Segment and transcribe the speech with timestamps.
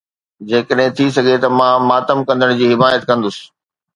[0.51, 3.37] جيڪڏهن ٿي سگهي ته مان ماتم ڪندڙ جي حمايت ڪندس